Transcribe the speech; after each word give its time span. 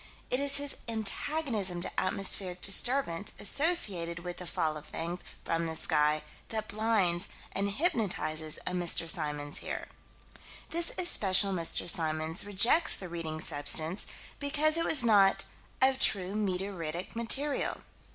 It 0.31 0.39
is 0.39 0.57
his 0.57 0.77
antagonism 0.87 1.83
to 1.83 1.99
atmospheric 1.99 2.61
disturbance 2.61 3.33
associated 3.37 4.17
with 4.17 4.37
the 4.37 4.47
fall 4.47 4.75
of 4.75 4.87
things 4.87 5.21
from 5.45 5.67
the 5.67 5.75
sky 5.75 6.23
that 6.49 6.67
blinds 6.69 7.27
and 7.51 7.69
hypnotizes 7.69 8.57
a 8.65 8.71
Mr. 8.71 9.07
Symons 9.07 9.59
here. 9.59 9.89
This 10.71 10.91
especial 10.97 11.53
Mr. 11.53 11.87
Symons 11.87 12.43
rejects 12.43 12.95
the 12.95 13.09
Reading 13.09 13.39
substance 13.41 14.07
because 14.39 14.75
it 14.75 14.85
was 14.85 15.05
not 15.05 15.45
"of 15.83 15.99
true 15.99 16.33
meteoritic 16.33 17.15
material." 17.15 17.81